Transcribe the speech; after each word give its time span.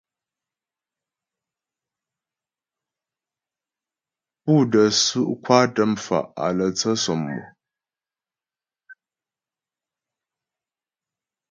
Pú 4.43 4.53
də́ 4.71 4.85
su' 5.03 5.33
kwatə 5.43 5.83
mfa' 5.91 6.29
á 6.43 6.47
lə́ 6.57 6.69
tsə 6.77 6.91
sɔmmò. 7.03 7.37